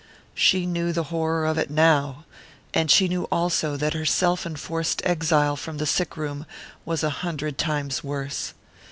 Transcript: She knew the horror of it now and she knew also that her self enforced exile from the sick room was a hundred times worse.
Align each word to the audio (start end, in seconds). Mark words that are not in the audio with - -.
She 0.33 0.65
knew 0.65 0.91
the 0.91 1.03
horror 1.13 1.45
of 1.45 1.59
it 1.59 1.69
now 1.69 2.25
and 2.73 2.89
she 2.89 3.07
knew 3.07 3.25
also 3.25 3.77
that 3.77 3.93
her 3.93 4.03
self 4.03 4.47
enforced 4.47 5.03
exile 5.05 5.55
from 5.55 5.77
the 5.77 5.85
sick 5.85 6.17
room 6.17 6.47
was 6.85 7.03
a 7.03 7.11
hundred 7.21 7.59
times 7.59 8.03
worse. 8.03 8.55